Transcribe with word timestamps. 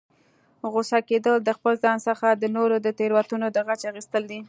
غوسه 0.71 0.99
کیدل، 1.07 1.35
د 1.43 1.49
خپل 1.57 1.73
ځان 1.83 1.97
څخه 2.07 2.27
د 2.31 2.43
نورو 2.55 2.75
د 2.85 2.87
تیروتنو 2.99 3.47
د 3.51 3.57
غچ 3.67 3.81
اخستل 3.91 4.23
دي 4.31 4.39